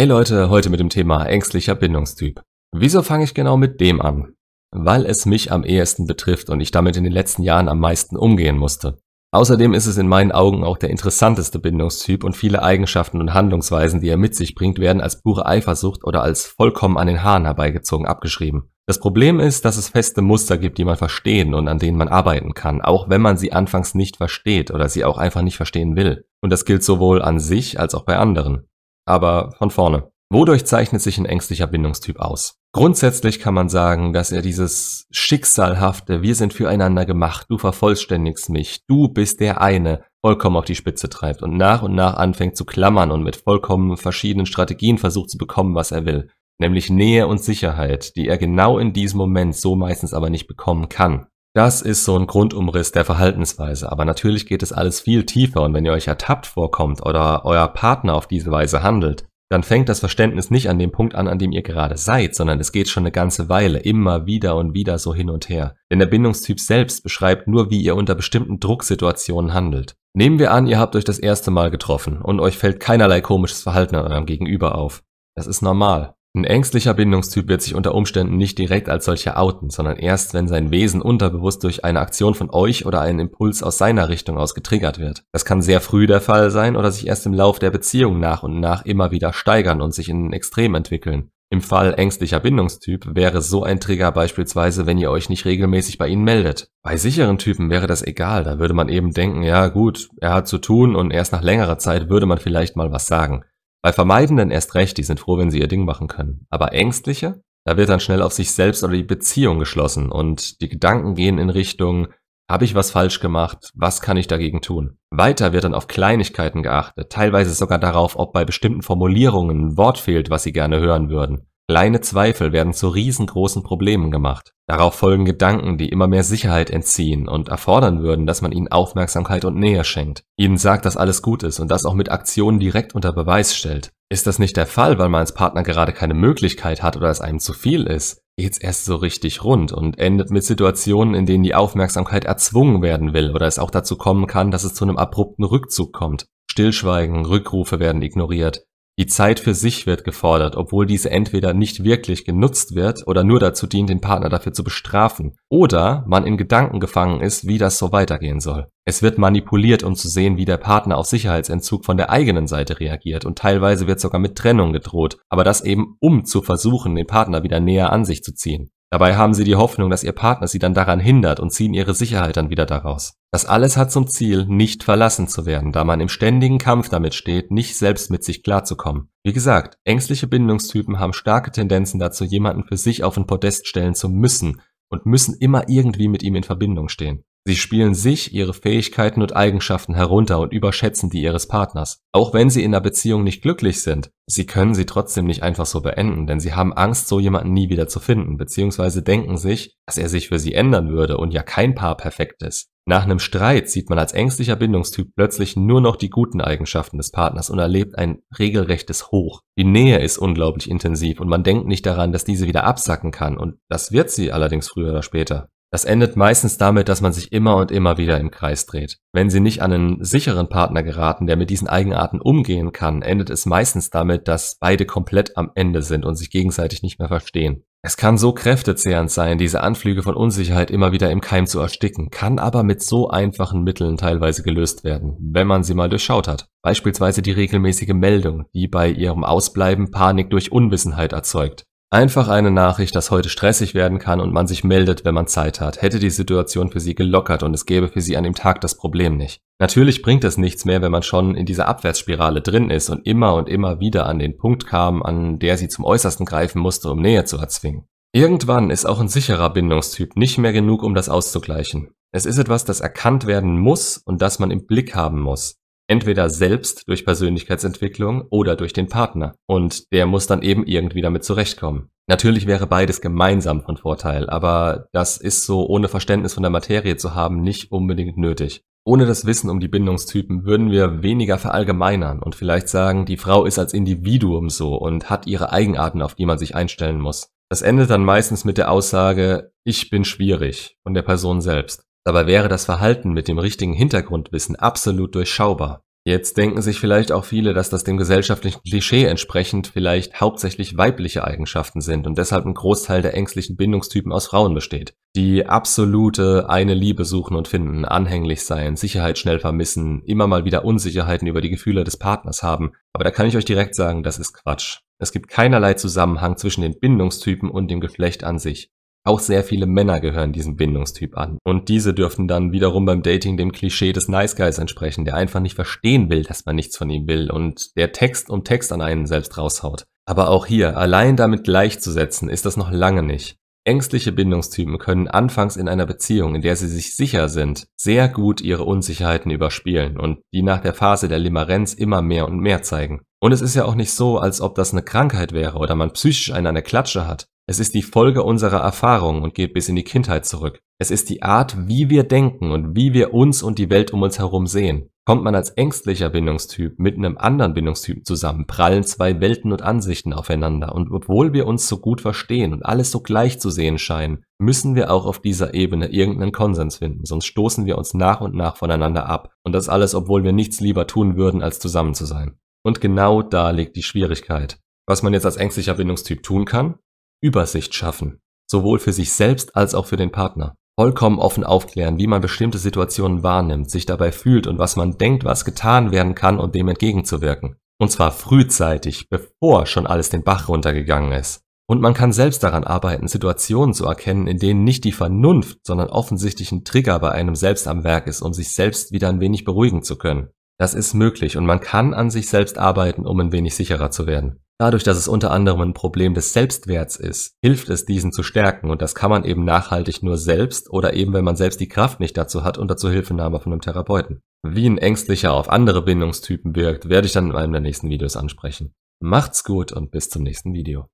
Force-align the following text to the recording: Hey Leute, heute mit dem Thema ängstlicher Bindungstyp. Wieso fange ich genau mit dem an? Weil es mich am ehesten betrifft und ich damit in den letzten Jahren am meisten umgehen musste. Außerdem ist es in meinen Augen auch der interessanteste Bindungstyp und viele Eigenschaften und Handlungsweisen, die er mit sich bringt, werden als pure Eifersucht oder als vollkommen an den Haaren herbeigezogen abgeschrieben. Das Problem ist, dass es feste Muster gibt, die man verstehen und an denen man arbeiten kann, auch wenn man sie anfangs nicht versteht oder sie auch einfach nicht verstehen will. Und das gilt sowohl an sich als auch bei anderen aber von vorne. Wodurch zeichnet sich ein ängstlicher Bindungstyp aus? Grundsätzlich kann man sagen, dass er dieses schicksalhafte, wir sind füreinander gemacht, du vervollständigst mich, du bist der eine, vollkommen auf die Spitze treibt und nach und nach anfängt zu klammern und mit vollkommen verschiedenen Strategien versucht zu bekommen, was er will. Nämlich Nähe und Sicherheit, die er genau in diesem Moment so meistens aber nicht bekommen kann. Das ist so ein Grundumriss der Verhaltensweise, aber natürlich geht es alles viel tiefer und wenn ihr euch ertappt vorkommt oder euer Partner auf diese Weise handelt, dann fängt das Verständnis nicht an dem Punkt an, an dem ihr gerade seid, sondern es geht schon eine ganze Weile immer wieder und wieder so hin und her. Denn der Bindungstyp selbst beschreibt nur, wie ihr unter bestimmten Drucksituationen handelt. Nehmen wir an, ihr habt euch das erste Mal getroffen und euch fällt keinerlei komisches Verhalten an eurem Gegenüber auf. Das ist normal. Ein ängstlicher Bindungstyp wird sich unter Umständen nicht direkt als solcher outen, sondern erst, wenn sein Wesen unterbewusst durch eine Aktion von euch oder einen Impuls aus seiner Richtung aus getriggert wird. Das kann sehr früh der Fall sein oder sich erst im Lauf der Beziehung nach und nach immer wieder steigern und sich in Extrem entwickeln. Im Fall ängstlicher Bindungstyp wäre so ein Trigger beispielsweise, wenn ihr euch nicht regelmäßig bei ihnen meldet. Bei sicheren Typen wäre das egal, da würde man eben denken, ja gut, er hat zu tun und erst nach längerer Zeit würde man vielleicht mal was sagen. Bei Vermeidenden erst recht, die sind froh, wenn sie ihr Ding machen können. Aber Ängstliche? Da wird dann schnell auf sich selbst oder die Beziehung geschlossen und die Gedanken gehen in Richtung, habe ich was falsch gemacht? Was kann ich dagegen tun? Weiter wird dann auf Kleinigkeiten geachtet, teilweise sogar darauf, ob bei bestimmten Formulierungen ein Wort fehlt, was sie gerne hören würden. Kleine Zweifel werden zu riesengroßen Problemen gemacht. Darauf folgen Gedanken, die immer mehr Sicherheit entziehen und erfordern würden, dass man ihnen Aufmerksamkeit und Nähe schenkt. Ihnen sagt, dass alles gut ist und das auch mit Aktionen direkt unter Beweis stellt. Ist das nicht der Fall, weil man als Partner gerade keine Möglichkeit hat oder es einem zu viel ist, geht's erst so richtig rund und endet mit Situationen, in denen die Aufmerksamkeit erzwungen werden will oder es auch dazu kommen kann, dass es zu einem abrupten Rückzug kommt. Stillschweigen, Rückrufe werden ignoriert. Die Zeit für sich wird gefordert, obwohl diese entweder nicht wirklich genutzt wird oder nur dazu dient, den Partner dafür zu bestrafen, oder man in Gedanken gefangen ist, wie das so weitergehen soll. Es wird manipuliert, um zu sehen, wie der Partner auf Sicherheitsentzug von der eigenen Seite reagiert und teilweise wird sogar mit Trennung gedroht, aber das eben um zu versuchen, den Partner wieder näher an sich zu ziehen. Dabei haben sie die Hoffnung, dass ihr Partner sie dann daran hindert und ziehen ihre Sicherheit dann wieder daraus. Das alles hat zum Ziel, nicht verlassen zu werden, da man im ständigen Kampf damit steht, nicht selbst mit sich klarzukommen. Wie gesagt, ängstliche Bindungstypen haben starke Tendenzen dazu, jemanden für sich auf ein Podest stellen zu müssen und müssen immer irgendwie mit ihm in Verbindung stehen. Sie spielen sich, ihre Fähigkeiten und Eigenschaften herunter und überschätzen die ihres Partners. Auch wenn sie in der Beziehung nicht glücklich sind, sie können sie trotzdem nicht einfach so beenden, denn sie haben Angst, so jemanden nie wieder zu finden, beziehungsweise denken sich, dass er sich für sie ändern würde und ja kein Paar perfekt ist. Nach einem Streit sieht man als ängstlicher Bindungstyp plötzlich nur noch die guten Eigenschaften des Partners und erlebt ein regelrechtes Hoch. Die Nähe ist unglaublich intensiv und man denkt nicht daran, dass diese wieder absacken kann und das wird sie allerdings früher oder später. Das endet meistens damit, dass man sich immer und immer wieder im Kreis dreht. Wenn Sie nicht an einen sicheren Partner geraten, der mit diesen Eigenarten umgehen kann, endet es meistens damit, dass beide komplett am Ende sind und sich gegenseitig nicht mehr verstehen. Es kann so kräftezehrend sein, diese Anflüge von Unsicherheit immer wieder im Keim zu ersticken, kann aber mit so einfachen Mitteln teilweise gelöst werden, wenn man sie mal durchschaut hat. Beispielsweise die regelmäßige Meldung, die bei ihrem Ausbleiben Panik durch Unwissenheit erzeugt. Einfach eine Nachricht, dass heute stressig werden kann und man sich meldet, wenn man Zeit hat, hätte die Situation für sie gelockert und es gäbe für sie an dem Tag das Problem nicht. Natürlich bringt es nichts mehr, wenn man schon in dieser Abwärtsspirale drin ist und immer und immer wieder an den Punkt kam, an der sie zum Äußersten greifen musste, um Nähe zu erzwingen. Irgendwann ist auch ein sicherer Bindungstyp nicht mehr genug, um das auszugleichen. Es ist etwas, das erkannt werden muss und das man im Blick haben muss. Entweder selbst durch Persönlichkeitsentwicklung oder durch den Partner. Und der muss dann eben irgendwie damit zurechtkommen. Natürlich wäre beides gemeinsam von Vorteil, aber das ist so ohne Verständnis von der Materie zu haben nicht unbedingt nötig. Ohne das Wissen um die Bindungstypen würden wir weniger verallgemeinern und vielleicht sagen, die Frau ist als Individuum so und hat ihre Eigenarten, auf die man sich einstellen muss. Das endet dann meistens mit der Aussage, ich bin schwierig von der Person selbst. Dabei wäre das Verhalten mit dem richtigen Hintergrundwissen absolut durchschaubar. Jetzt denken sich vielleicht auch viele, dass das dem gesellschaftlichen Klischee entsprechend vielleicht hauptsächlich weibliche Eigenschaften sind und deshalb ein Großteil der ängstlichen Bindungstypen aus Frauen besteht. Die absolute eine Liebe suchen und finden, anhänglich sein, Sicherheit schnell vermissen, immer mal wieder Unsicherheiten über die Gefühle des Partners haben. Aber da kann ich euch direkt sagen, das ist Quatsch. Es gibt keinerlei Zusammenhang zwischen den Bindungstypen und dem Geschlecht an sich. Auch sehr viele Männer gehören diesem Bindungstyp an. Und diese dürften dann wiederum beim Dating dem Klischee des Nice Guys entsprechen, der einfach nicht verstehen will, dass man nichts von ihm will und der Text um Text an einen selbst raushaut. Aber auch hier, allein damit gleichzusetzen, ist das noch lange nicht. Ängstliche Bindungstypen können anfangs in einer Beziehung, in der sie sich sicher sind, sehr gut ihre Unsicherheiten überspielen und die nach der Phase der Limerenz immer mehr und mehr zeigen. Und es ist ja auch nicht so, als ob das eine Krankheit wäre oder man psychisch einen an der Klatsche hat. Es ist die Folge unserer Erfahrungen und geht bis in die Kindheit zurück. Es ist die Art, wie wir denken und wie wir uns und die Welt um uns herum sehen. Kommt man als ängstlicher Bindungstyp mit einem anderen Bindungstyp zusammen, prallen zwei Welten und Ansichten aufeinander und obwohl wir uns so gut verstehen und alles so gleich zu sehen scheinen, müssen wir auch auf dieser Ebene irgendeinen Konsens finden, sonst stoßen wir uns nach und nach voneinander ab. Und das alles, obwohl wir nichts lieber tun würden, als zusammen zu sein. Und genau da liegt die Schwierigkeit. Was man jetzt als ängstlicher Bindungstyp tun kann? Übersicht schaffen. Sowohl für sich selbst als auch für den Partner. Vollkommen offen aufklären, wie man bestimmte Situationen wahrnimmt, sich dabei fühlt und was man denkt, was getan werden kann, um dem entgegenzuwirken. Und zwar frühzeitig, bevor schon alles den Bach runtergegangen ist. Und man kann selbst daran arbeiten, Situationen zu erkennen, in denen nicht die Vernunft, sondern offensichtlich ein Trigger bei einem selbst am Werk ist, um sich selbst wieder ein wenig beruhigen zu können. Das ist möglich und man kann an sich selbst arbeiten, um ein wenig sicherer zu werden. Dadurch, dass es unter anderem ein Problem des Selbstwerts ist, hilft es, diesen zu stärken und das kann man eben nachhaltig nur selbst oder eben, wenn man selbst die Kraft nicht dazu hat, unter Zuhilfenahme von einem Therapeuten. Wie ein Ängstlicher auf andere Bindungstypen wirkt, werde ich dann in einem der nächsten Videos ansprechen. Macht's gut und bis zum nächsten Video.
Hey 0.00 0.06
Leute, 0.06 0.48
heute 0.48 0.70
mit 0.70 0.80
dem 0.80 0.88
Thema 0.88 1.26
ängstlicher 1.26 1.74
Bindungstyp. 1.74 2.40
Wieso 2.74 3.02
fange 3.02 3.24
ich 3.24 3.34
genau 3.34 3.58
mit 3.58 3.82
dem 3.82 4.00
an? 4.00 4.32
Weil 4.74 5.04
es 5.04 5.26
mich 5.26 5.52
am 5.52 5.62
ehesten 5.62 6.06
betrifft 6.06 6.48
und 6.48 6.62
ich 6.62 6.70
damit 6.70 6.96
in 6.96 7.04
den 7.04 7.12
letzten 7.12 7.42
Jahren 7.42 7.68
am 7.68 7.80
meisten 7.80 8.16
umgehen 8.16 8.56
musste. 8.56 8.96
Außerdem 9.30 9.74
ist 9.74 9.84
es 9.84 9.98
in 9.98 10.08
meinen 10.08 10.32
Augen 10.32 10.64
auch 10.64 10.78
der 10.78 10.88
interessanteste 10.88 11.58
Bindungstyp 11.58 12.24
und 12.24 12.34
viele 12.34 12.62
Eigenschaften 12.62 13.20
und 13.20 13.34
Handlungsweisen, 13.34 14.00
die 14.00 14.08
er 14.08 14.16
mit 14.16 14.34
sich 14.34 14.54
bringt, 14.54 14.78
werden 14.78 15.02
als 15.02 15.20
pure 15.20 15.44
Eifersucht 15.44 16.02
oder 16.02 16.22
als 16.22 16.46
vollkommen 16.46 16.96
an 16.96 17.06
den 17.06 17.22
Haaren 17.22 17.44
herbeigezogen 17.44 18.06
abgeschrieben. 18.06 18.70
Das 18.86 19.00
Problem 19.00 19.38
ist, 19.38 19.66
dass 19.66 19.76
es 19.76 19.90
feste 19.90 20.22
Muster 20.22 20.56
gibt, 20.56 20.78
die 20.78 20.86
man 20.86 20.96
verstehen 20.96 21.52
und 21.52 21.68
an 21.68 21.78
denen 21.78 21.98
man 21.98 22.08
arbeiten 22.08 22.54
kann, 22.54 22.80
auch 22.80 23.10
wenn 23.10 23.20
man 23.20 23.36
sie 23.36 23.52
anfangs 23.52 23.94
nicht 23.94 24.16
versteht 24.16 24.70
oder 24.70 24.88
sie 24.88 25.04
auch 25.04 25.18
einfach 25.18 25.42
nicht 25.42 25.58
verstehen 25.58 25.94
will. 25.94 26.24
Und 26.40 26.48
das 26.48 26.64
gilt 26.64 26.82
sowohl 26.82 27.20
an 27.20 27.38
sich 27.38 27.78
als 27.78 27.94
auch 27.94 28.06
bei 28.06 28.16
anderen 28.16 28.64
aber 29.06 29.52
von 29.58 29.70
vorne. 29.70 30.10
Wodurch 30.32 30.64
zeichnet 30.64 31.02
sich 31.02 31.18
ein 31.18 31.26
ängstlicher 31.26 31.66
Bindungstyp 31.66 32.20
aus? 32.20 32.54
Grundsätzlich 32.72 33.40
kann 33.40 33.52
man 33.52 33.68
sagen, 33.68 34.12
dass 34.12 34.30
er 34.30 34.42
dieses 34.42 35.08
schicksalhafte, 35.10 36.22
wir 36.22 36.36
sind 36.36 36.52
füreinander 36.52 37.04
gemacht, 37.04 37.46
du 37.48 37.58
vervollständigst 37.58 38.48
mich, 38.48 38.86
du 38.86 39.08
bist 39.08 39.40
der 39.40 39.60
eine, 39.60 40.04
vollkommen 40.24 40.56
auf 40.56 40.66
die 40.66 40.76
Spitze 40.76 41.08
treibt 41.08 41.42
und 41.42 41.56
nach 41.56 41.82
und 41.82 41.96
nach 41.96 42.14
anfängt 42.14 42.56
zu 42.56 42.64
klammern 42.64 43.10
und 43.10 43.24
mit 43.24 43.34
vollkommen 43.34 43.96
verschiedenen 43.96 44.46
Strategien 44.46 44.98
versucht 44.98 45.30
zu 45.30 45.38
bekommen, 45.38 45.74
was 45.74 45.90
er 45.90 46.06
will. 46.06 46.30
Nämlich 46.60 46.90
Nähe 46.90 47.26
und 47.26 47.42
Sicherheit, 47.42 48.14
die 48.14 48.28
er 48.28 48.38
genau 48.38 48.78
in 48.78 48.92
diesem 48.92 49.18
Moment 49.18 49.56
so 49.56 49.74
meistens 49.74 50.14
aber 50.14 50.30
nicht 50.30 50.46
bekommen 50.46 50.88
kann. 50.88 51.26
Das 51.52 51.82
ist 51.82 52.04
so 52.04 52.16
ein 52.16 52.28
Grundumriss 52.28 52.92
der 52.92 53.04
Verhaltensweise, 53.04 53.90
aber 53.90 54.04
natürlich 54.04 54.46
geht 54.46 54.62
es 54.62 54.72
alles 54.72 55.00
viel 55.00 55.26
tiefer 55.26 55.62
und 55.62 55.74
wenn 55.74 55.84
ihr 55.84 55.92
euch 55.92 56.06
ertappt 56.06 56.46
vorkommt 56.46 57.04
oder 57.04 57.44
euer 57.44 57.66
Partner 57.66 58.14
auf 58.14 58.28
diese 58.28 58.52
Weise 58.52 58.84
handelt, 58.84 59.24
dann 59.50 59.64
fängt 59.64 59.88
das 59.88 59.98
Verständnis 59.98 60.50
nicht 60.50 60.68
an 60.68 60.78
dem 60.78 60.92
Punkt 60.92 61.16
an, 61.16 61.26
an 61.26 61.40
dem 61.40 61.50
ihr 61.50 61.62
gerade 61.62 61.96
seid, 61.96 62.36
sondern 62.36 62.60
es 62.60 62.70
geht 62.70 62.88
schon 62.88 63.02
eine 63.02 63.10
ganze 63.10 63.48
Weile 63.48 63.80
immer 63.80 64.26
wieder 64.26 64.54
und 64.54 64.74
wieder 64.74 64.98
so 64.98 65.12
hin 65.12 65.28
und 65.28 65.48
her. 65.48 65.74
Denn 65.90 65.98
der 65.98 66.06
Bindungstyp 66.06 66.60
selbst 66.60 67.02
beschreibt 67.02 67.48
nur, 67.48 67.68
wie 67.68 67.80
ihr 67.80 67.96
unter 67.96 68.14
bestimmten 68.14 68.60
Drucksituationen 68.60 69.52
handelt. 69.52 69.96
Nehmen 70.14 70.38
wir 70.38 70.52
an, 70.52 70.68
ihr 70.68 70.78
habt 70.78 70.94
euch 70.94 71.04
das 71.04 71.18
erste 71.18 71.50
Mal 71.50 71.72
getroffen 71.72 72.22
und 72.22 72.38
euch 72.38 72.58
fällt 72.58 72.78
keinerlei 72.78 73.20
komisches 73.20 73.62
Verhalten 73.62 73.96
an 73.96 74.06
eurem 74.06 74.26
Gegenüber 74.26 74.76
auf. 74.76 75.02
Das 75.34 75.48
ist 75.48 75.62
normal. 75.62 76.14
Ein 76.32 76.44
ängstlicher 76.44 76.94
Bindungstyp 76.94 77.48
wird 77.48 77.60
sich 77.60 77.74
unter 77.74 77.92
Umständen 77.92 78.36
nicht 78.36 78.56
direkt 78.56 78.88
als 78.88 79.04
solcher 79.04 79.36
outen, 79.36 79.68
sondern 79.68 79.96
erst, 79.96 80.32
wenn 80.32 80.46
sein 80.46 80.70
Wesen 80.70 81.02
unterbewusst 81.02 81.64
durch 81.64 81.84
eine 81.84 81.98
Aktion 81.98 82.34
von 82.34 82.50
euch 82.50 82.86
oder 82.86 83.00
einen 83.00 83.18
Impuls 83.18 83.64
aus 83.64 83.78
seiner 83.78 84.08
Richtung 84.08 84.38
aus 84.38 84.54
getriggert 84.54 85.00
wird. 85.00 85.24
Das 85.32 85.44
kann 85.44 85.60
sehr 85.60 85.80
früh 85.80 86.06
der 86.06 86.20
Fall 86.20 86.52
sein 86.52 86.76
oder 86.76 86.92
sich 86.92 87.08
erst 87.08 87.26
im 87.26 87.34
Lauf 87.34 87.58
der 87.58 87.72
Beziehung 87.72 88.20
nach 88.20 88.44
und 88.44 88.60
nach 88.60 88.84
immer 88.84 89.10
wieder 89.10 89.32
steigern 89.32 89.80
und 89.80 89.92
sich 89.92 90.08
in 90.08 90.32
Extrem 90.32 90.76
entwickeln. 90.76 91.32
Im 91.52 91.62
Fall 91.62 91.94
ängstlicher 91.94 92.38
Bindungstyp 92.38 93.16
wäre 93.16 93.42
so 93.42 93.64
ein 93.64 93.80
Trigger 93.80 94.12
beispielsweise, 94.12 94.86
wenn 94.86 94.98
ihr 94.98 95.10
euch 95.10 95.28
nicht 95.30 95.44
regelmäßig 95.44 95.98
bei 95.98 96.06
ihnen 96.06 96.22
meldet. 96.22 96.70
Bei 96.84 96.96
sicheren 96.96 97.38
Typen 97.38 97.70
wäre 97.70 97.88
das 97.88 98.06
egal, 98.06 98.44
da 98.44 98.60
würde 98.60 98.72
man 98.72 98.88
eben 98.88 99.10
denken, 99.10 99.42
ja 99.42 99.66
gut, 99.66 100.10
er 100.20 100.32
hat 100.32 100.46
zu 100.46 100.58
tun 100.58 100.94
und 100.94 101.10
erst 101.10 101.32
nach 101.32 101.42
längerer 101.42 101.78
Zeit 101.78 102.08
würde 102.08 102.26
man 102.26 102.38
vielleicht 102.38 102.76
mal 102.76 102.92
was 102.92 103.08
sagen. 103.08 103.42
Bei 103.82 103.92
Vermeidenden 103.92 104.50
erst 104.50 104.74
recht, 104.74 104.98
die 104.98 105.02
sind 105.02 105.20
froh, 105.20 105.38
wenn 105.38 105.50
sie 105.50 105.60
ihr 105.60 105.68
Ding 105.68 105.84
machen 105.84 106.08
können. 106.08 106.46
Aber 106.50 106.72
Ängstliche? 106.72 107.42
Da 107.64 107.76
wird 107.76 107.88
dann 107.88 108.00
schnell 108.00 108.22
auf 108.22 108.32
sich 108.32 108.52
selbst 108.52 108.82
oder 108.84 108.94
die 108.94 109.02
Beziehung 109.02 109.58
geschlossen 109.58 110.10
und 110.10 110.60
die 110.60 110.68
Gedanken 110.68 111.14
gehen 111.14 111.38
in 111.38 111.50
Richtung, 111.50 112.08
habe 112.50 112.64
ich 112.64 112.74
was 112.74 112.90
falsch 112.90 113.20
gemacht? 113.20 113.70
Was 113.74 114.00
kann 114.00 114.16
ich 114.16 114.26
dagegen 114.26 114.60
tun? 114.60 114.98
Weiter 115.10 115.52
wird 115.52 115.64
dann 115.64 115.74
auf 115.74 115.86
Kleinigkeiten 115.86 116.62
geachtet, 116.62 117.12
teilweise 117.12 117.54
sogar 117.54 117.78
darauf, 117.78 118.16
ob 118.16 118.32
bei 118.32 118.44
bestimmten 118.44 118.82
Formulierungen 118.82 119.68
ein 119.68 119.76
Wort 119.76 119.98
fehlt, 119.98 120.30
was 120.30 120.42
sie 120.42 120.52
gerne 120.52 120.80
hören 120.80 121.10
würden. 121.10 121.46
Kleine 121.70 122.00
Zweifel 122.00 122.50
werden 122.50 122.72
zu 122.72 122.88
riesengroßen 122.88 123.62
Problemen 123.62 124.10
gemacht. 124.10 124.54
Darauf 124.66 124.96
folgen 124.96 125.24
Gedanken, 125.24 125.78
die 125.78 125.88
immer 125.88 126.08
mehr 126.08 126.24
Sicherheit 126.24 126.68
entziehen 126.68 127.28
und 127.28 127.48
erfordern 127.48 128.02
würden, 128.02 128.26
dass 128.26 128.42
man 128.42 128.50
ihnen 128.50 128.66
Aufmerksamkeit 128.66 129.44
und 129.44 129.54
Nähe 129.54 129.84
schenkt. 129.84 130.24
Ihnen 130.36 130.56
sagt, 130.56 130.84
dass 130.84 130.96
alles 130.96 131.22
gut 131.22 131.44
ist 131.44 131.60
und 131.60 131.70
das 131.70 131.84
auch 131.84 131.94
mit 131.94 132.10
Aktionen 132.10 132.58
direkt 132.58 132.96
unter 132.96 133.12
Beweis 133.12 133.54
stellt. 133.54 133.92
Ist 134.08 134.26
das 134.26 134.40
nicht 134.40 134.56
der 134.56 134.66
Fall, 134.66 134.98
weil 134.98 135.10
man 135.10 135.20
als 135.20 135.32
Partner 135.32 135.62
gerade 135.62 135.92
keine 135.92 136.14
Möglichkeit 136.14 136.82
hat 136.82 136.96
oder 136.96 137.08
es 137.08 137.20
einem 137.20 137.38
zu 137.38 137.52
viel 137.52 137.86
ist, 137.86 138.20
geht's 138.36 138.58
erst 138.58 138.84
so 138.84 138.96
richtig 138.96 139.44
rund 139.44 139.70
und 139.70 139.96
endet 139.96 140.32
mit 140.32 140.42
Situationen, 140.42 141.14
in 141.14 141.24
denen 141.24 141.44
die 141.44 141.54
Aufmerksamkeit 141.54 142.24
erzwungen 142.24 142.82
werden 142.82 143.14
will 143.14 143.30
oder 143.30 143.46
es 143.46 143.60
auch 143.60 143.70
dazu 143.70 143.96
kommen 143.96 144.26
kann, 144.26 144.50
dass 144.50 144.64
es 144.64 144.74
zu 144.74 144.84
einem 144.84 144.96
abrupten 144.96 145.44
Rückzug 145.44 145.92
kommt. 145.92 146.26
Stillschweigen, 146.50 147.26
Rückrufe 147.26 147.78
werden 147.78 148.02
ignoriert. 148.02 148.64
Die 149.00 149.06
Zeit 149.06 149.40
für 149.40 149.54
sich 149.54 149.86
wird 149.86 150.04
gefordert, 150.04 150.56
obwohl 150.56 150.84
diese 150.84 151.10
entweder 151.10 151.54
nicht 151.54 151.84
wirklich 151.84 152.26
genutzt 152.26 152.74
wird 152.74 153.06
oder 153.06 153.24
nur 153.24 153.40
dazu 153.40 153.66
dient, 153.66 153.88
den 153.88 154.02
Partner 154.02 154.28
dafür 154.28 154.52
zu 154.52 154.62
bestrafen, 154.62 155.38
oder 155.48 156.04
man 156.06 156.26
in 156.26 156.36
Gedanken 156.36 156.80
gefangen 156.80 157.22
ist, 157.22 157.46
wie 157.46 157.56
das 157.56 157.78
so 157.78 157.92
weitergehen 157.92 158.40
soll. 158.40 158.66
Es 158.84 159.00
wird 159.00 159.16
manipuliert, 159.16 159.84
um 159.84 159.94
zu 159.94 160.06
sehen, 160.06 160.36
wie 160.36 160.44
der 160.44 160.58
Partner 160.58 160.98
auf 160.98 161.06
Sicherheitsentzug 161.06 161.86
von 161.86 161.96
der 161.96 162.10
eigenen 162.10 162.46
Seite 162.46 162.78
reagiert 162.78 163.24
und 163.24 163.38
teilweise 163.38 163.86
wird 163.86 164.00
sogar 164.00 164.20
mit 164.20 164.36
Trennung 164.36 164.74
gedroht, 164.74 165.16
aber 165.30 165.44
das 165.44 165.64
eben 165.64 165.96
um 166.00 166.26
zu 166.26 166.42
versuchen, 166.42 166.94
den 166.94 167.06
Partner 167.06 167.42
wieder 167.42 167.58
näher 167.58 167.94
an 167.94 168.04
sich 168.04 168.22
zu 168.22 168.34
ziehen. 168.34 168.70
Dabei 168.92 169.16
haben 169.16 169.34
sie 169.34 169.44
die 169.44 169.54
Hoffnung, 169.54 169.88
dass 169.88 170.02
ihr 170.02 170.12
Partner 170.12 170.48
sie 170.48 170.58
dann 170.58 170.74
daran 170.74 170.98
hindert 170.98 171.38
und 171.38 171.50
ziehen 171.52 171.74
ihre 171.74 171.94
Sicherheit 171.94 172.36
dann 172.36 172.50
wieder 172.50 172.66
daraus. 172.66 173.14
Das 173.30 173.46
alles 173.46 173.76
hat 173.76 173.92
zum 173.92 174.08
Ziel, 174.08 174.46
nicht 174.46 174.82
verlassen 174.82 175.28
zu 175.28 175.46
werden, 175.46 175.70
da 175.70 175.84
man 175.84 176.00
im 176.00 176.08
ständigen 176.08 176.58
Kampf 176.58 176.88
damit 176.88 177.14
steht, 177.14 177.52
nicht 177.52 177.76
selbst 177.76 178.10
mit 178.10 178.24
sich 178.24 178.42
klarzukommen. 178.42 179.08
Wie 179.22 179.32
gesagt, 179.32 179.78
ängstliche 179.84 180.26
Bindungstypen 180.26 180.98
haben 180.98 181.12
starke 181.12 181.52
Tendenzen 181.52 182.00
dazu, 182.00 182.24
jemanden 182.24 182.64
für 182.64 182.76
sich 182.76 183.04
auf 183.04 183.16
ein 183.16 183.28
Podest 183.28 183.68
stellen 183.68 183.94
zu 183.94 184.08
müssen 184.08 184.60
und 184.88 185.06
müssen 185.06 185.36
immer 185.38 185.68
irgendwie 185.68 186.08
mit 186.08 186.24
ihm 186.24 186.34
in 186.34 186.42
Verbindung 186.42 186.88
stehen. 186.88 187.22
Sie 187.50 187.56
spielen 187.56 187.94
sich, 187.94 188.32
ihre 188.32 188.54
Fähigkeiten 188.54 189.22
und 189.22 189.34
Eigenschaften 189.34 189.96
herunter 189.96 190.38
und 190.38 190.52
überschätzen 190.52 191.10
die 191.10 191.20
ihres 191.20 191.48
Partners. 191.48 191.98
Auch 192.12 192.32
wenn 192.32 192.48
sie 192.48 192.62
in 192.62 192.70
der 192.70 192.78
Beziehung 192.78 193.24
nicht 193.24 193.42
glücklich 193.42 193.82
sind, 193.82 194.12
sie 194.28 194.46
können 194.46 194.72
sie 194.72 194.86
trotzdem 194.86 195.26
nicht 195.26 195.42
einfach 195.42 195.66
so 195.66 195.80
beenden, 195.80 196.28
denn 196.28 196.38
sie 196.38 196.54
haben 196.54 196.72
Angst, 196.72 197.08
so 197.08 197.18
jemanden 197.18 197.52
nie 197.52 197.68
wieder 197.68 197.88
zu 197.88 197.98
finden, 197.98 198.36
beziehungsweise 198.36 199.02
denken 199.02 199.36
sich, 199.36 199.74
dass 199.84 199.98
er 199.98 200.08
sich 200.08 200.28
für 200.28 200.38
sie 200.38 200.54
ändern 200.54 200.90
würde 200.90 201.16
und 201.16 201.32
ja 201.32 201.42
kein 201.42 201.74
Paar 201.74 201.96
perfekt 201.96 202.44
ist. 202.44 202.68
Nach 202.86 203.02
einem 203.02 203.18
Streit 203.18 203.68
sieht 203.68 203.90
man 203.90 203.98
als 203.98 204.12
ängstlicher 204.12 204.54
Bindungstyp 204.54 205.08
plötzlich 205.16 205.56
nur 205.56 205.80
noch 205.80 205.96
die 205.96 206.08
guten 206.08 206.40
Eigenschaften 206.40 206.98
des 206.98 207.10
Partners 207.10 207.50
und 207.50 207.58
erlebt 207.58 207.98
ein 207.98 208.20
regelrechtes 208.38 209.10
Hoch. 209.10 209.40
Die 209.58 209.64
Nähe 209.64 209.98
ist 209.98 210.18
unglaublich 210.18 210.70
intensiv 210.70 211.18
und 211.18 211.26
man 211.26 211.42
denkt 211.42 211.66
nicht 211.66 211.84
daran, 211.84 212.12
dass 212.12 212.22
diese 212.22 212.46
wieder 212.46 212.62
absacken 212.62 213.10
kann 213.10 213.36
und 213.36 213.56
das 213.68 213.90
wird 213.90 214.12
sie 214.12 214.30
allerdings 214.30 214.68
früher 214.68 214.90
oder 214.90 215.02
später. 215.02 215.48
Das 215.72 215.84
endet 215.84 216.16
meistens 216.16 216.58
damit, 216.58 216.88
dass 216.88 217.00
man 217.00 217.12
sich 217.12 217.32
immer 217.32 217.56
und 217.56 217.70
immer 217.70 217.96
wieder 217.96 218.18
im 218.18 218.32
Kreis 218.32 218.66
dreht. 218.66 218.98
Wenn 219.12 219.30
Sie 219.30 219.38
nicht 219.38 219.62
an 219.62 219.72
einen 219.72 220.04
sicheren 220.04 220.48
Partner 220.48 220.82
geraten, 220.82 221.28
der 221.28 221.36
mit 221.36 221.48
diesen 221.48 221.68
Eigenarten 221.68 222.20
umgehen 222.20 222.72
kann, 222.72 223.02
endet 223.02 223.30
es 223.30 223.46
meistens 223.46 223.90
damit, 223.90 224.26
dass 224.26 224.56
beide 224.58 224.84
komplett 224.84 225.36
am 225.36 225.52
Ende 225.54 225.82
sind 225.82 226.04
und 226.04 226.16
sich 226.16 226.30
gegenseitig 226.30 226.82
nicht 226.82 226.98
mehr 226.98 227.08
verstehen. 227.08 227.64
Es 227.82 227.96
kann 227.96 228.18
so 228.18 228.32
kräftezehrend 228.32 229.10
sein, 229.10 229.38
diese 229.38 229.62
Anflüge 229.62 230.02
von 230.02 230.14
Unsicherheit 230.14 230.70
immer 230.70 230.92
wieder 230.92 231.10
im 231.10 231.22
Keim 231.22 231.46
zu 231.46 231.60
ersticken, 231.60 232.10
kann 232.10 232.38
aber 232.38 232.62
mit 232.62 232.82
so 232.82 233.08
einfachen 233.08 233.62
Mitteln 233.62 233.96
teilweise 233.96 234.42
gelöst 234.42 234.84
werden, 234.84 235.16
wenn 235.18 235.46
man 235.46 235.62
sie 235.62 235.72
mal 235.72 235.88
durchschaut 235.88 236.28
hat. 236.28 236.48
Beispielsweise 236.60 237.22
die 237.22 237.30
regelmäßige 237.30 237.94
Meldung, 237.94 238.44
die 238.52 238.68
bei 238.68 238.90
ihrem 238.90 239.24
Ausbleiben 239.24 239.90
Panik 239.90 240.28
durch 240.28 240.52
Unwissenheit 240.52 241.14
erzeugt. 241.14 241.64
Einfach 241.92 242.28
eine 242.28 242.52
Nachricht, 242.52 242.94
dass 242.94 243.10
heute 243.10 243.28
stressig 243.28 243.74
werden 243.74 243.98
kann 243.98 244.20
und 244.20 244.32
man 244.32 244.46
sich 244.46 244.62
meldet, 244.62 245.04
wenn 245.04 245.14
man 245.14 245.26
Zeit 245.26 245.60
hat, 245.60 245.82
hätte 245.82 245.98
die 245.98 246.10
Situation 246.10 246.70
für 246.70 246.78
sie 246.78 246.94
gelockert 246.94 247.42
und 247.42 247.52
es 247.52 247.66
gäbe 247.66 247.88
für 247.88 248.00
sie 248.00 248.16
an 248.16 248.22
dem 248.22 248.36
Tag 248.36 248.60
das 248.60 248.76
Problem 248.76 249.16
nicht. 249.16 249.40
Natürlich 249.58 250.00
bringt 250.00 250.22
es 250.22 250.38
nichts 250.38 250.64
mehr, 250.64 250.82
wenn 250.82 250.92
man 250.92 251.02
schon 251.02 251.34
in 251.34 251.46
dieser 251.46 251.66
Abwärtsspirale 251.66 252.42
drin 252.42 252.70
ist 252.70 252.90
und 252.90 253.04
immer 253.08 253.34
und 253.34 253.48
immer 253.48 253.80
wieder 253.80 254.06
an 254.06 254.20
den 254.20 254.36
Punkt 254.36 254.68
kam, 254.68 255.02
an 255.02 255.40
der 255.40 255.56
sie 255.58 255.66
zum 255.66 255.84
Äußersten 255.84 256.26
greifen 256.26 256.60
musste, 256.60 256.92
um 256.92 257.02
Nähe 257.02 257.24
zu 257.24 257.38
erzwingen. 257.38 257.86
Irgendwann 258.12 258.70
ist 258.70 258.86
auch 258.86 259.00
ein 259.00 259.08
sicherer 259.08 259.50
Bindungstyp 259.50 260.14
nicht 260.14 260.38
mehr 260.38 260.52
genug, 260.52 260.84
um 260.84 260.94
das 260.94 261.08
auszugleichen. 261.08 261.90
Es 262.12 262.24
ist 262.24 262.38
etwas, 262.38 262.64
das 262.64 262.80
erkannt 262.80 263.26
werden 263.26 263.58
muss 263.58 263.98
und 263.98 264.22
das 264.22 264.38
man 264.38 264.52
im 264.52 264.64
Blick 264.64 264.94
haben 264.94 265.20
muss. 265.20 265.59
Entweder 265.90 266.30
selbst 266.30 266.86
durch 266.86 267.04
Persönlichkeitsentwicklung 267.04 268.22
oder 268.30 268.54
durch 268.54 268.72
den 268.72 268.86
Partner. 268.86 269.34
Und 269.46 269.90
der 269.92 270.06
muss 270.06 270.28
dann 270.28 270.40
eben 270.40 270.64
irgendwie 270.64 271.02
damit 271.02 271.24
zurechtkommen. 271.24 271.90
Natürlich 272.06 272.46
wäre 272.46 272.68
beides 272.68 273.00
gemeinsam 273.00 273.62
von 273.62 273.76
Vorteil, 273.76 274.30
aber 274.30 274.86
das 274.92 275.16
ist 275.16 275.44
so 275.46 275.66
ohne 275.66 275.88
Verständnis 275.88 276.34
von 276.34 276.44
der 276.44 276.50
Materie 276.50 276.96
zu 276.96 277.16
haben 277.16 277.42
nicht 277.42 277.72
unbedingt 277.72 278.18
nötig. 278.18 278.62
Ohne 278.84 279.04
das 279.04 279.26
Wissen 279.26 279.50
um 279.50 279.58
die 279.58 279.66
Bindungstypen 279.66 280.44
würden 280.44 280.70
wir 280.70 281.02
weniger 281.02 281.38
verallgemeinern 281.38 282.22
und 282.22 282.36
vielleicht 282.36 282.68
sagen, 282.68 283.04
die 283.04 283.16
Frau 283.16 283.44
ist 283.44 283.58
als 283.58 283.74
Individuum 283.74 284.48
so 284.48 284.76
und 284.76 285.10
hat 285.10 285.26
ihre 285.26 285.50
Eigenarten, 285.50 286.02
auf 286.02 286.14
die 286.14 286.24
man 286.24 286.38
sich 286.38 286.54
einstellen 286.54 287.00
muss. 287.00 287.32
Das 287.48 287.62
endet 287.62 287.90
dann 287.90 288.04
meistens 288.04 288.44
mit 288.44 288.58
der 288.58 288.70
Aussage, 288.70 289.50
ich 289.64 289.90
bin 289.90 290.04
schwierig 290.04 290.76
von 290.84 290.94
der 290.94 291.02
Person 291.02 291.40
selbst. 291.40 291.82
Dabei 292.04 292.26
wäre 292.26 292.48
das 292.48 292.64
Verhalten 292.64 293.12
mit 293.12 293.28
dem 293.28 293.38
richtigen 293.38 293.74
Hintergrundwissen 293.74 294.56
absolut 294.56 295.14
durchschaubar. 295.14 295.82
Jetzt 296.06 296.38
denken 296.38 296.62
sich 296.62 296.80
vielleicht 296.80 297.12
auch 297.12 297.26
viele, 297.26 297.52
dass 297.52 297.68
das 297.68 297.84
dem 297.84 297.98
gesellschaftlichen 297.98 298.62
Klischee 298.62 299.04
entsprechend 299.04 299.66
vielleicht 299.66 300.18
hauptsächlich 300.18 300.78
weibliche 300.78 301.24
Eigenschaften 301.24 301.82
sind 301.82 302.06
und 302.06 302.16
deshalb 302.16 302.46
ein 302.46 302.54
Großteil 302.54 303.02
der 303.02 303.12
ängstlichen 303.12 303.56
Bindungstypen 303.56 304.10
aus 304.10 304.28
Frauen 304.28 304.54
besteht. 304.54 304.94
Die 305.14 305.46
absolute 305.46 306.48
eine 306.48 306.72
Liebe 306.72 307.04
suchen 307.04 307.36
und 307.36 307.48
finden, 307.48 307.84
anhänglich 307.84 308.46
sein, 308.46 308.76
Sicherheit 308.76 309.18
schnell 309.18 309.40
vermissen, 309.40 310.02
immer 310.06 310.26
mal 310.26 310.46
wieder 310.46 310.64
Unsicherheiten 310.64 311.28
über 311.28 311.42
die 311.42 311.50
Gefühle 311.50 311.84
des 311.84 311.98
Partners 311.98 312.42
haben. 312.42 312.72
Aber 312.94 313.04
da 313.04 313.10
kann 313.10 313.26
ich 313.26 313.36
euch 313.36 313.44
direkt 313.44 313.74
sagen, 313.74 314.02
das 314.02 314.18
ist 314.18 314.32
Quatsch. 314.32 314.78
Es 314.98 315.12
gibt 315.12 315.28
keinerlei 315.28 315.74
Zusammenhang 315.74 316.38
zwischen 316.38 316.62
den 316.62 316.80
Bindungstypen 316.80 317.50
und 317.50 317.70
dem 317.70 317.80
Geschlecht 317.80 318.24
an 318.24 318.38
sich. 318.38 318.70
Auch 319.02 319.20
sehr 319.20 319.44
viele 319.44 319.66
Männer 319.66 320.00
gehören 320.00 320.32
diesem 320.32 320.56
Bindungstyp 320.56 321.16
an. 321.16 321.38
Und 321.44 321.68
diese 321.70 321.94
dürften 321.94 322.28
dann 322.28 322.52
wiederum 322.52 322.84
beim 322.84 323.02
Dating 323.02 323.38
dem 323.38 323.52
Klischee 323.52 323.92
des 323.92 324.08
Nice 324.08 324.36
Guys 324.36 324.58
entsprechen, 324.58 325.06
der 325.06 325.14
einfach 325.14 325.40
nicht 325.40 325.54
verstehen 325.54 326.10
will, 326.10 326.22
dass 326.22 326.44
man 326.44 326.56
nichts 326.56 326.76
von 326.76 326.90
ihm 326.90 327.06
will 327.06 327.30
und 327.30 327.76
der 327.76 327.92
Text 327.92 328.28
um 328.28 328.44
Text 328.44 328.72
an 328.72 328.82
einen 328.82 329.06
selbst 329.06 329.38
raushaut. 329.38 329.84
Aber 330.06 330.28
auch 330.28 330.44
hier, 330.44 330.76
allein 330.76 331.16
damit 331.16 331.44
gleichzusetzen, 331.44 332.28
ist 332.28 332.44
das 332.44 332.56
noch 332.56 332.70
lange 332.70 333.02
nicht. 333.02 333.36
Ängstliche 333.64 334.10
Bindungstypen 334.10 334.78
können 334.78 335.06
anfangs 335.06 335.56
in 335.56 335.68
einer 335.68 335.86
Beziehung, 335.86 336.34
in 336.34 336.42
der 336.42 336.56
sie 336.56 336.68
sich 336.68 336.96
sicher 336.96 337.28
sind, 337.28 337.66
sehr 337.76 338.08
gut 338.08 338.40
ihre 338.40 338.64
Unsicherheiten 338.64 339.30
überspielen 339.30 339.98
und 339.98 340.20
die 340.32 340.42
nach 340.42 340.60
der 340.60 340.72
Phase 340.72 341.08
der 341.08 341.18
Limerenz 341.18 341.74
immer 341.74 342.00
mehr 342.00 342.26
und 342.26 342.40
mehr 342.40 342.62
zeigen. 342.62 343.02
Und 343.22 343.32
es 343.32 343.42
ist 343.42 343.54
ja 343.54 343.66
auch 343.66 343.74
nicht 343.74 343.92
so, 343.92 344.18
als 344.18 344.40
ob 344.40 344.54
das 344.54 344.72
eine 344.72 344.82
Krankheit 344.82 345.32
wäre 345.32 345.58
oder 345.58 345.74
man 345.74 345.92
psychisch 345.92 346.32
einen 346.32 346.46
an 346.46 346.54
der 346.54 346.64
Klatsche 346.64 347.06
hat. 347.06 347.26
Es 347.46 347.58
ist 347.58 347.74
die 347.74 347.82
Folge 347.82 348.22
unserer 348.22 348.60
Erfahrungen 348.60 349.22
und 349.22 349.34
geht 349.34 349.52
bis 349.52 349.68
in 349.68 349.76
die 349.76 349.84
Kindheit 349.84 350.24
zurück. 350.24 350.60
Es 350.78 350.90
ist 350.90 351.10
die 351.10 351.22
Art, 351.22 351.68
wie 351.68 351.90
wir 351.90 352.04
denken 352.04 352.50
und 352.50 352.76
wie 352.76 352.94
wir 352.94 353.12
uns 353.12 353.42
und 353.42 353.58
die 353.58 353.68
Welt 353.68 353.92
um 353.92 354.00
uns 354.02 354.18
herum 354.18 354.46
sehen. 354.46 354.88
Kommt 355.04 355.24
man 355.24 355.34
als 355.34 355.50
ängstlicher 355.50 356.08
Bindungstyp 356.08 356.78
mit 356.78 356.96
einem 356.96 357.18
anderen 357.18 357.52
Bindungstyp 357.52 358.06
zusammen, 358.06 358.46
prallen 358.46 358.84
zwei 358.84 359.20
Welten 359.20 359.50
und 359.50 359.62
Ansichten 359.62 360.12
aufeinander 360.12 360.74
und 360.74 360.90
obwohl 360.92 361.32
wir 361.32 361.46
uns 361.46 361.66
so 361.66 361.78
gut 361.78 362.00
verstehen 362.00 362.52
und 362.52 362.64
alles 362.64 362.90
so 362.90 363.00
gleich 363.00 363.40
zu 363.40 363.50
sehen 363.50 363.78
scheinen, 363.78 364.22
müssen 364.38 364.76
wir 364.76 364.92
auch 364.92 365.06
auf 365.06 365.20
dieser 365.20 365.52
Ebene 365.52 365.88
irgendeinen 365.88 366.32
Konsens 366.32 366.76
finden, 366.76 367.04
sonst 367.04 367.26
stoßen 367.26 367.66
wir 367.66 367.76
uns 367.76 367.92
nach 367.92 368.20
und 368.20 368.34
nach 368.34 368.56
voneinander 368.56 369.06
ab. 369.06 369.32
Und 369.42 369.52
das 369.52 369.68
alles, 369.68 369.94
obwohl 369.94 370.22
wir 370.22 370.32
nichts 370.32 370.60
lieber 370.60 370.86
tun 370.86 371.16
würden, 371.16 371.42
als 371.42 371.58
zusammen 371.58 371.94
zu 371.94 372.06
sein. 372.06 372.36
Und 372.62 372.80
genau 372.80 373.22
da 373.22 373.50
liegt 373.50 373.76
die 373.76 373.82
Schwierigkeit. 373.82 374.58
Was 374.86 375.02
man 375.02 375.12
jetzt 375.12 375.26
als 375.26 375.36
ängstlicher 375.36 375.74
Bindungstyp 375.74 376.22
tun 376.22 376.44
kann? 376.44 376.76
Übersicht 377.22 377.74
schaffen. 377.74 378.20
Sowohl 378.50 378.78
für 378.78 378.92
sich 378.92 379.12
selbst 379.12 379.56
als 379.56 379.74
auch 379.74 379.86
für 379.86 379.96
den 379.96 380.10
Partner. 380.10 380.56
Vollkommen 380.78 381.18
offen 381.18 381.44
aufklären, 381.44 381.98
wie 381.98 382.06
man 382.06 382.22
bestimmte 382.22 382.58
Situationen 382.58 383.22
wahrnimmt, 383.22 383.70
sich 383.70 383.86
dabei 383.86 384.12
fühlt 384.12 384.46
und 384.46 384.58
was 384.58 384.76
man 384.76 384.98
denkt, 384.98 385.24
was 385.24 385.44
getan 385.44 385.92
werden 385.92 386.14
kann, 386.14 386.40
um 386.40 386.50
dem 386.52 386.68
entgegenzuwirken. 386.68 387.56
Und 387.78 387.90
zwar 387.90 388.12
frühzeitig, 388.12 389.08
bevor 389.08 389.66
schon 389.66 389.86
alles 389.86 390.10
den 390.10 390.24
Bach 390.24 390.48
runtergegangen 390.48 391.12
ist. 391.12 391.42
Und 391.68 391.80
man 391.80 391.94
kann 391.94 392.12
selbst 392.12 392.42
daran 392.42 392.64
arbeiten, 392.64 393.06
Situationen 393.06 393.74
zu 393.74 393.86
erkennen, 393.86 394.26
in 394.26 394.38
denen 394.38 394.64
nicht 394.64 394.82
die 394.82 394.90
Vernunft, 394.90 395.60
sondern 395.64 395.88
offensichtlich 395.88 396.50
ein 396.50 396.64
Trigger 396.64 396.98
bei 396.98 397.12
einem 397.12 397.36
selbst 397.36 397.68
am 397.68 397.84
Werk 397.84 398.08
ist, 398.08 398.22
um 398.22 398.32
sich 398.32 398.54
selbst 398.54 398.90
wieder 398.90 399.08
ein 399.08 399.20
wenig 399.20 399.44
beruhigen 399.44 399.84
zu 399.84 399.96
können. 399.96 400.30
Das 400.60 400.74
ist 400.74 400.92
möglich 400.92 401.38
und 401.38 401.46
man 401.46 401.60
kann 401.60 401.94
an 401.94 402.10
sich 402.10 402.28
selbst 402.28 402.58
arbeiten, 402.58 403.06
um 403.06 403.18
ein 403.18 403.32
wenig 403.32 403.54
sicherer 403.54 403.90
zu 403.90 404.06
werden. 404.06 404.40
Dadurch, 404.58 404.82
dass 404.82 404.98
es 404.98 405.08
unter 405.08 405.30
anderem 405.30 405.62
ein 405.62 405.72
Problem 405.72 406.12
des 406.12 406.34
Selbstwerts 406.34 406.96
ist, 406.96 407.32
hilft 407.42 407.70
es, 407.70 407.86
diesen 407.86 408.12
zu 408.12 408.22
stärken 408.22 408.68
und 408.68 408.82
das 408.82 408.94
kann 408.94 409.08
man 409.08 409.24
eben 409.24 409.46
nachhaltig 409.46 410.02
nur 410.02 410.18
selbst 410.18 410.68
oder 410.68 410.92
eben, 410.92 411.14
wenn 411.14 411.24
man 411.24 411.34
selbst 411.34 411.60
die 411.60 411.68
Kraft 411.68 411.98
nicht 411.98 412.14
dazu 412.14 412.44
hat, 412.44 412.58
unter 412.58 412.76
Zuhilfenahme 412.76 413.40
von 413.40 413.52
einem 413.52 413.62
Therapeuten. 413.62 414.20
Wie 414.46 414.68
ein 414.68 414.76
Ängstlicher 414.76 415.32
auf 415.32 415.48
andere 415.48 415.80
Bindungstypen 415.80 416.54
wirkt, 416.54 416.90
werde 416.90 417.06
ich 417.06 417.14
dann 417.14 417.30
in 417.30 417.36
einem 417.36 417.52
der 417.52 417.62
nächsten 417.62 417.88
Videos 417.88 418.18
ansprechen. 418.18 418.74
Macht's 419.02 419.44
gut 419.44 419.72
und 419.72 419.90
bis 419.90 420.10
zum 420.10 420.24
nächsten 420.24 420.52
Video. 420.52 420.88